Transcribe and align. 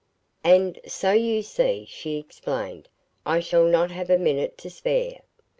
"And 0.43 0.79
so 0.87 1.11
you 1.11 1.43
see," 1.43 1.85
she 1.87 2.17
explained, 2.17 2.89
"I 3.23 3.39
shall 3.39 3.65
not 3.65 3.91
have 3.91 4.09
a 4.09 4.17
minute 4.17 4.57
to 4.57 4.69
spare. 4.71 5.19